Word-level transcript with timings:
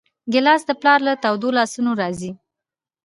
ګیلاس 0.31 0.61
د 0.67 0.71
پلار 0.81 0.99
له 1.07 1.13
تودو 1.23 1.49
لاسونو 1.57 1.91
راځي. 2.01 2.31